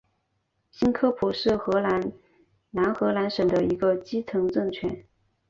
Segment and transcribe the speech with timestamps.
[0.71, 2.11] 新科普是荷兰
[2.71, 5.05] 南荷兰省的一个基层政权。